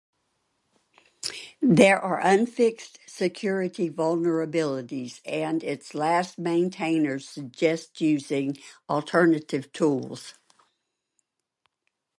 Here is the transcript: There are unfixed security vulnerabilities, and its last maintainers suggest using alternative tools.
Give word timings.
There 1.61 1.99
are 1.99 2.19
unfixed 2.21 2.97
security 3.05 3.87
vulnerabilities, 3.91 5.21
and 5.25 5.63
its 5.63 5.93
last 5.93 6.39
maintainers 6.39 7.29
suggest 7.29 8.01
using 8.01 8.57
alternative 8.89 9.71
tools. 9.71 10.33